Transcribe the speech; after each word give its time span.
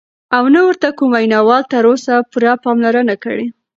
او 0.35 0.43
نه 0.53 0.61
ورته 0.67 0.87
کوم 0.97 1.09
وینا 1.15 1.39
وال 1.47 1.63
تر 1.71 1.83
اوسه 1.91 2.13
پوره 2.31 2.53
پاملرنه 2.63 3.15
کړې، 3.23 3.45